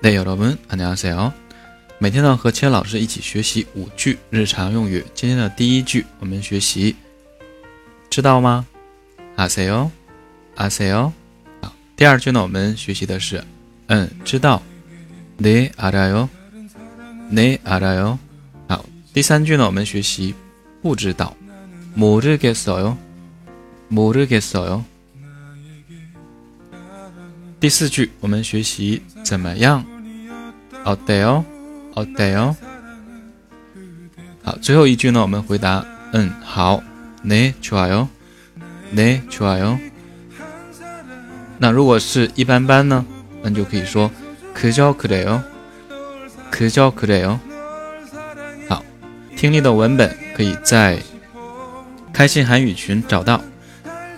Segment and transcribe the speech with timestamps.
[0.00, 1.32] 네 여러분 안녕하세요.
[1.98, 5.04] 每天呢和千老师一起学习五句日常用语。
[5.14, 6.96] 今天的第一句我们学习，
[8.10, 8.66] 知道吗？
[9.36, 9.90] 아세 요，
[10.56, 11.12] 아세 요。
[11.60, 13.42] 好，第二句呢我们学习的是，
[13.86, 14.62] 嗯，知道。
[15.38, 16.28] 네알아 요，
[17.30, 18.18] 네알아 요。
[18.68, 20.34] 好，第三句呢我们学习
[20.82, 21.34] 不知道。
[21.96, 22.96] 모르겠어 요，
[23.88, 24.84] 모르겠어 요。
[27.60, 29.84] 第四句我们学习怎么样？
[30.84, 31.44] 어때 요？
[31.94, 32.54] 어때 요？
[34.42, 36.82] 好，最后一句呢，我们回答嗯好，
[37.24, 38.08] 네좋아 요，
[38.94, 39.78] 네좋아 요。
[41.58, 43.04] 那如果是一般般呢，
[43.42, 44.10] 那就可以说
[44.54, 45.40] 그저그래 요，
[46.50, 47.38] 그저그래 요。
[48.68, 48.84] 好，
[49.36, 50.98] 听力的文本可以在
[52.12, 53.40] 开心韩语群找到。